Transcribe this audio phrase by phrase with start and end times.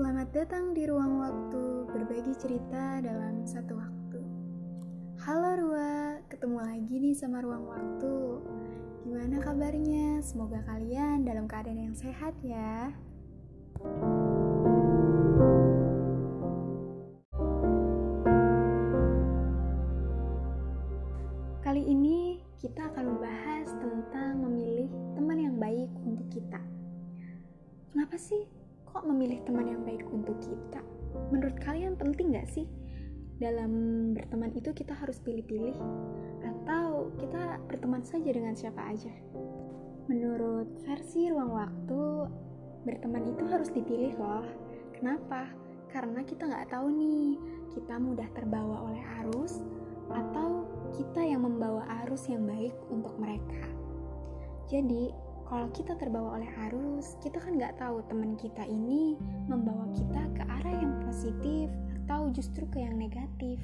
[0.00, 4.24] Selamat datang di ruang waktu berbagi cerita dalam satu waktu.
[5.20, 8.40] Halo Rua, ketemu lagi nih sama ruang waktu.
[9.04, 10.24] Gimana kabarnya?
[10.24, 12.96] Semoga kalian dalam keadaan yang sehat ya.
[21.60, 26.64] Kali ini kita akan membahas tentang memilih teman yang baik untuk kita.
[27.92, 28.59] Kenapa sih
[28.90, 30.82] kok memilih teman yang baik untuk kita?
[31.30, 32.66] Menurut kalian penting gak sih?
[33.40, 33.72] Dalam
[34.12, 35.72] berteman itu kita harus pilih-pilih
[36.44, 39.14] atau kita berteman saja dengan siapa aja?
[40.10, 42.02] Menurut versi ruang waktu,
[42.84, 44.44] berteman itu harus dipilih loh.
[44.92, 45.48] Kenapa?
[45.88, 47.38] Karena kita nggak tahu nih,
[47.72, 49.62] kita mudah terbawa oleh arus
[50.10, 53.62] atau kita yang membawa arus yang baik untuk mereka.
[54.66, 55.14] Jadi,
[55.50, 59.18] kalau kita terbawa oleh arus, kita kan nggak tahu teman kita ini
[59.50, 61.66] membawa kita ke arah yang positif
[62.06, 63.58] atau justru ke yang negatif.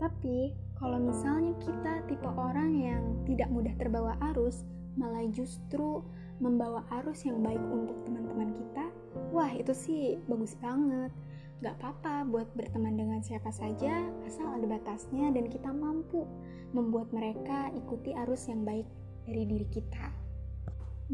[0.00, 4.64] Tapi, kalau misalnya kita tipe orang yang tidak mudah terbawa arus,
[4.96, 6.00] malah justru
[6.40, 8.88] membawa arus yang baik untuk teman-teman kita,
[9.28, 11.12] wah itu sih bagus banget.
[11.60, 16.24] Gak apa-apa buat berteman dengan siapa saja, asal ada batasnya dan kita mampu
[16.72, 18.88] membuat mereka ikuti arus yang baik
[19.28, 20.23] dari diri kita.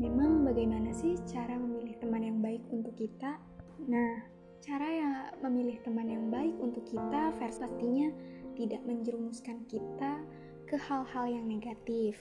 [0.00, 3.36] Memang bagaimana sih cara memilih teman yang baik untuk kita?
[3.84, 4.24] Nah,
[4.64, 5.12] cara yang
[5.44, 8.08] memilih teman yang baik untuk kita versi pastinya
[8.56, 10.24] tidak menjerumuskan kita
[10.64, 12.16] ke hal-hal yang negatif.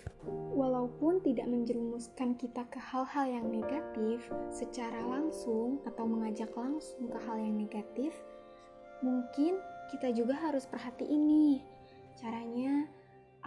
[0.52, 7.40] Walaupun tidak menjerumuskan kita ke hal-hal yang negatif secara langsung atau mengajak langsung ke hal
[7.40, 8.12] yang negatif,
[9.00, 9.56] mungkin
[9.88, 11.64] kita juga harus perhatiin nih
[12.20, 12.92] caranya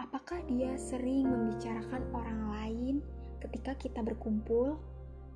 [0.01, 2.95] apakah dia sering membicarakan orang lain
[3.43, 4.79] ketika kita berkumpul,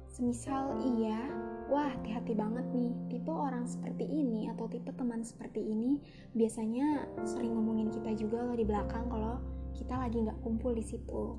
[0.07, 1.19] semisal iya,
[1.67, 5.99] wah hati-hati banget nih, tipe orang seperti ini atau tipe teman seperti ini
[6.31, 9.43] biasanya sering ngomongin kita juga loh di belakang kalau
[9.75, 11.35] kita lagi nggak kumpul di situ.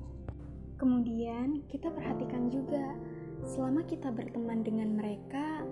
[0.79, 2.95] Kemudian kita perhatikan juga,
[3.43, 5.67] selama kita berteman dengan mereka,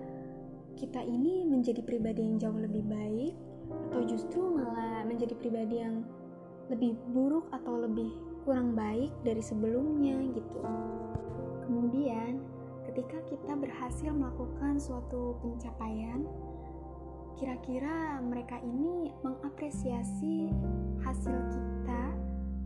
[0.76, 3.34] kita ini menjadi pribadi yang jauh lebih baik
[3.88, 6.04] atau justru malah menjadi pribadi yang
[6.68, 8.12] lebih buruk atau lebih
[8.48, 10.64] kurang baik dari sebelumnya gitu.
[11.68, 12.40] Kemudian,
[12.88, 16.24] ketika kita berhasil melakukan suatu pencapaian,
[17.36, 20.48] kira-kira mereka ini mengapresiasi
[21.04, 22.04] hasil kita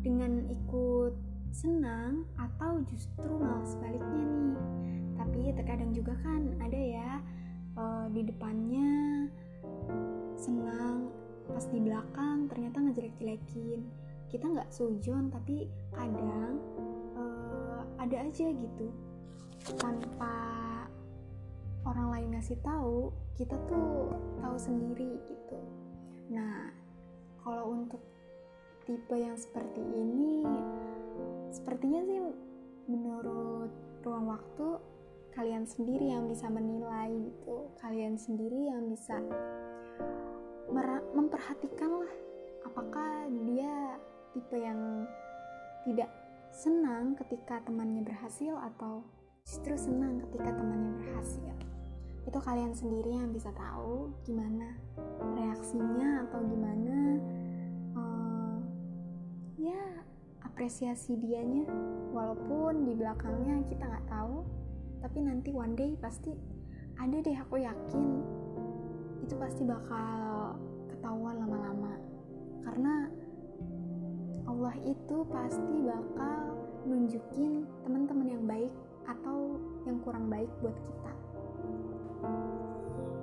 [0.07, 1.19] dengan ikut
[1.51, 4.59] senang atau justru malah sebaliknya nih.
[5.19, 7.11] Tapi terkadang juga kan ada ya
[7.75, 9.27] uh, di depannya
[10.39, 11.11] senang,
[11.51, 14.02] pas di belakang ternyata ngejelek-jelekin
[14.33, 16.57] kita nggak sujon tapi kadang
[17.13, 18.89] uh, ada aja gitu.
[19.77, 20.35] Tanpa
[21.85, 25.59] orang lain ngasih tahu kita tuh tahu sendiri gitu.
[26.33, 26.73] Nah
[27.45, 28.01] kalau untuk
[28.89, 30.43] tipe yang seperti ini
[31.53, 32.21] sepertinya sih
[32.89, 33.71] menurut
[34.03, 34.81] ruang waktu
[35.37, 37.69] kalian sendiri yang bisa menilai gitu.
[37.85, 39.21] Kalian sendiri yang bisa
[41.13, 42.13] memperhatikan lah
[42.65, 44.01] apakah dia
[44.33, 45.05] tipe yang
[45.85, 46.11] tidak
[46.53, 49.05] senang ketika temannya berhasil atau
[49.43, 51.53] justru senang ketika temannya berhasil.
[52.23, 54.79] Itu kalian sendiri yang bisa tahu gimana
[55.35, 56.97] reaksinya atau gimana
[57.99, 58.57] uh,
[59.59, 59.81] ya
[60.45, 61.67] apresiasi dianya.
[62.13, 64.45] Walaupun di belakangnya kita nggak tahu
[65.03, 66.31] tapi nanti one day pasti
[67.01, 68.23] ada deh aku yakin
[69.27, 70.55] itu pasti bakal
[70.93, 71.95] ketahuan lama-lama.
[72.63, 73.11] Karena
[74.53, 78.73] Allah itu pasti bakal nunjukin teman-teman yang baik
[79.09, 79.57] atau
[79.89, 81.13] yang kurang baik buat kita.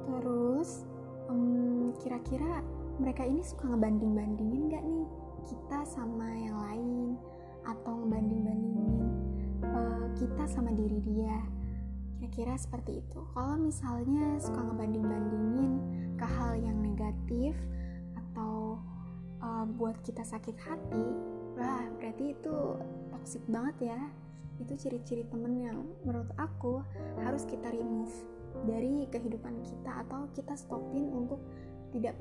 [0.09, 0.89] Terus,
[1.29, 2.66] um, kira-kira
[2.97, 5.06] mereka ini suka ngebanding-bandingin gak nih
[5.45, 7.15] kita sama yang lain
[7.62, 9.06] atau ngebanding-bandingin
[9.69, 11.38] uh, kita sama diri dia?
[12.18, 13.21] Kira-kira seperti itu.
[13.38, 15.71] Kalau misalnya suka ngebanding-bandingin
[16.18, 17.53] ke hal yang negatif
[18.18, 18.81] atau
[19.39, 21.07] uh, buat kita sakit hati,
[22.33, 22.55] itu
[23.09, 23.99] toxic banget ya.
[24.59, 26.83] Itu ciri-ciri temen yang menurut aku
[27.23, 28.11] harus kita remove
[28.67, 31.39] dari kehidupan kita atau kita stopin untuk
[31.95, 32.17] tidak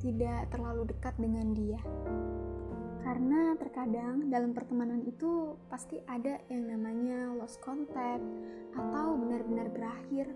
[0.00, 1.80] tidak terlalu dekat dengan dia.
[3.00, 8.22] Karena terkadang dalam pertemanan itu pasti ada yang namanya lost contact
[8.76, 10.28] atau benar-benar berakhir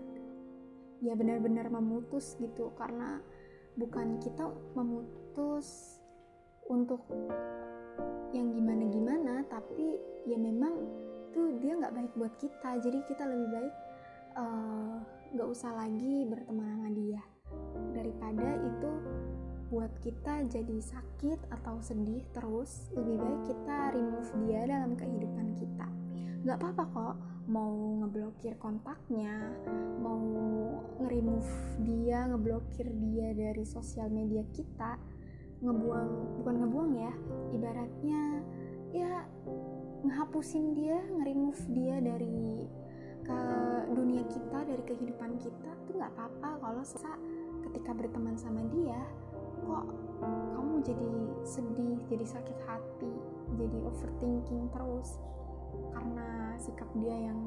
[1.03, 3.21] ya benar-benar memutus gitu karena
[3.77, 5.99] bukan kita memutus
[6.65, 7.05] untuk
[8.33, 8.84] yang gimana-gimana
[9.65, 9.97] tapi
[10.29, 10.77] ya memang
[11.33, 12.77] tuh dia nggak baik buat kita.
[12.85, 13.75] Jadi kita lebih baik
[14.37, 15.01] uh,
[15.33, 17.21] gak usah lagi berteman sama dia.
[17.97, 18.91] Daripada itu
[19.73, 25.87] buat kita jadi sakit atau sedih terus lebih baik kita remove dia dalam kehidupan kita.
[26.45, 27.15] Gak apa-apa kok
[27.49, 27.73] mau
[28.05, 29.49] ngeblokir kontaknya
[29.97, 30.17] mau
[31.01, 31.49] nge-remove
[31.81, 35.01] dia ngeblokir dia dari sosial media kita.
[35.65, 37.13] Ngebuang bukan ngebuang ya
[37.55, 38.54] ibaratnya ya
[40.05, 42.69] ngehapusin dia nge-remove dia dari
[43.25, 43.39] ke
[43.89, 46.61] dunia kita dari kehidupan kita tuh nggak apa-apa.
[46.61, 46.83] Kalau
[47.69, 49.01] ketika berteman sama dia
[49.65, 49.89] kok
[50.53, 51.11] kamu jadi
[51.41, 53.13] sedih jadi sakit hati
[53.57, 55.17] jadi overthinking terus
[55.91, 57.39] karena sikap dia yang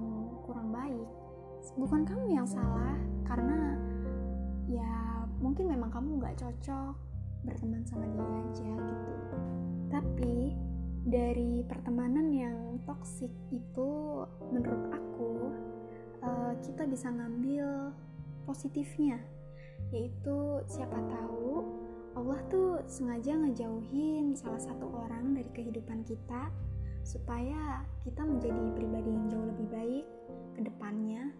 [0.42, 1.08] kurang baik?
[1.78, 3.78] Bukan kamu yang salah karena
[4.66, 6.94] ya mungkin memang kamu nggak cocok
[7.46, 9.14] berteman sama dia aja gitu.
[9.88, 10.34] Tapi
[11.08, 13.90] dari pertemanan yang toksik itu
[14.52, 15.32] menurut aku
[16.20, 17.96] uh, kita bisa ngambil
[18.44, 19.16] positifnya.
[19.88, 21.64] Yaitu siapa tahu
[22.12, 26.52] Allah tuh sengaja ngejauhin salah satu orang dari kehidupan kita
[27.00, 30.06] supaya kita menjadi pribadi yang jauh lebih baik
[30.56, 31.32] ke depannya.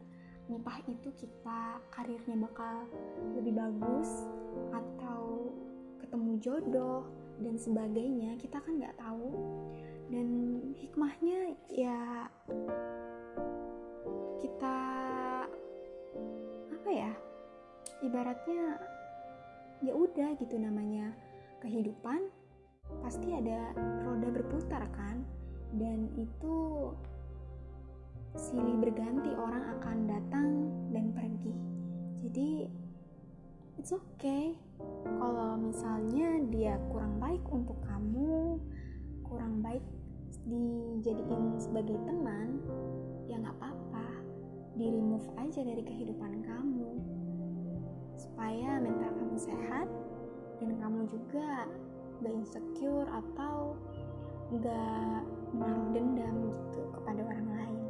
[0.49, 2.89] Entah itu kita karirnya bakal
[3.37, 4.25] lebih bagus
[4.73, 5.53] atau
[6.01, 7.05] ketemu jodoh
[7.39, 9.31] dan sebagainya kita kan nggak tahu.
[10.09, 10.29] Dan
[10.73, 12.27] hikmahnya ya
[14.41, 14.77] kita
[16.73, 17.13] apa ya
[18.01, 18.81] ibaratnya
[19.85, 21.13] ya udah gitu namanya
[21.61, 22.25] kehidupan
[23.05, 25.23] pasti ada roda berputar kan?
[25.77, 26.89] Dan itu
[28.33, 30.49] silih berganti orang akan datang
[30.95, 31.53] dan pergi.
[32.25, 32.51] Jadi
[33.79, 34.59] it's okay.
[35.07, 38.59] Kalau misalnya dia kurang baik untuk kamu
[39.23, 39.87] kurang baik
[40.51, 42.59] dijadiin sebagai teman
[43.31, 44.09] ya nggak apa-apa.
[44.75, 46.91] Di remove aja dari kehidupan kamu.
[48.19, 49.87] Supaya mental kamu sehat
[50.59, 51.71] dan kamu juga
[52.19, 53.79] gak insecure atau
[54.59, 55.23] gak
[55.55, 57.87] menaruh dendam gitu kepada orang lain.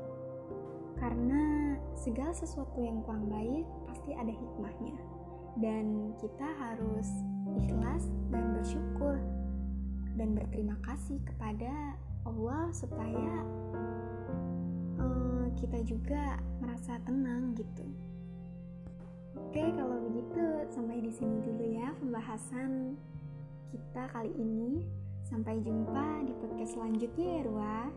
[1.01, 1.43] Karena
[1.97, 5.18] segala sesuatu yang kurang baik pasti ada hikmahnya
[5.59, 7.09] dan kita harus
[7.59, 9.19] ikhlas dan bersyukur
[10.15, 13.43] dan berterima kasih kepada Allah supaya
[14.99, 17.87] uh, kita juga merasa tenang gitu.
[19.39, 22.99] Oke, kalau begitu sampai di sini dulu ya pembahasan
[23.71, 24.83] kita kali ini.
[25.29, 27.89] Sampai jumpa di podcast selanjutnya ya, Ruah.